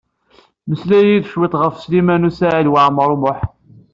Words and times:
Mmeslay-iyi-d 0.67 1.29
cwiṭ 1.31 1.53
ɣef 1.61 1.75
Sliman 1.83 2.27
U 2.29 2.31
Saɛid 2.39 2.67
Waɛmaṛ 2.71 3.09
U 3.15 3.17
Muḥ. 3.23 3.39